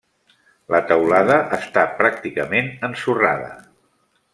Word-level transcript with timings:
La 0.75 0.79
teulada 0.91 1.37
està 1.59 1.85
pràcticament 2.01 2.75
ensorrada. 2.89 3.57